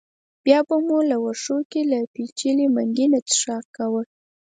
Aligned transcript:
بیا 0.43 0.59
به 0.67 0.75
مو 0.85 0.99
له 1.09 1.17
وښو 1.23 1.57
کې 1.71 1.81
له 1.91 1.99
پېچلي 2.13 2.67
منګي 2.75 3.07
نه 3.13 3.19
څښاک 3.29 3.65
کاوه. 3.75 4.01